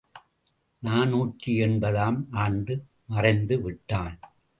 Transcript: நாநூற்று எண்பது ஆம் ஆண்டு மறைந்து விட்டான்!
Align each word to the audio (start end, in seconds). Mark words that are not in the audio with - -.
நாநூற்று 0.83 1.51
எண்பது 1.55 1.99
ஆம் 1.99 2.27
ஆண்டு 2.31 2.75
மறைந்து 3.05 3.57
விட்டான்! 3.61 4.17